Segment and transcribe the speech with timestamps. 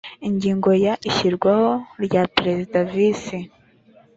[0.27, 1.69] ingingo ya ishyirwaho
[2.05, 3.37] rya perezida visi